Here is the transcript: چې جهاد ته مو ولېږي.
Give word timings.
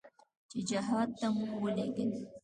چې 0.49 0.57
جهاد 0.69 1.09
ته 1.19 1.27
مو 1.35 1.47
ولېږي. 1.63 2.11